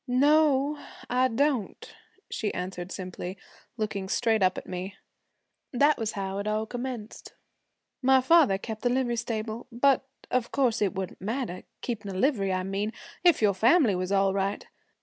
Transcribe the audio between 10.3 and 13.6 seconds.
of course it wouldn't matter keepin' a livery, I mean if your